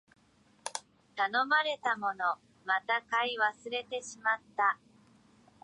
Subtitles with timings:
[1.15, 4.79] 頼まれたもの、また買い忘れてしまった